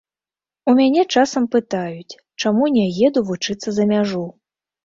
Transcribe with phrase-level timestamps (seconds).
[0.71, 4.27] У мяне часам пытаюць, чаму не еду вучыцца за мяжу?